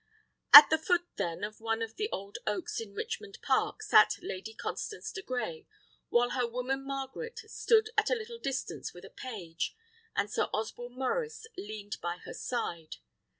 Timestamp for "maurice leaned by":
10.97-12.17